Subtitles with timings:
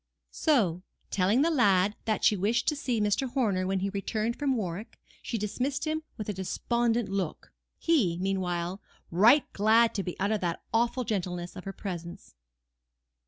[0.31, 0.81] So,
[1.11, 3.29] telling the lad that she wished to see Mr.
[3.29, 8.81] Horner when he returned from Warwick, she dismissed him with a despondent look; he, meanwhile,
[9.11, 12.33] right glad to be out of the awful gentleness of her presence.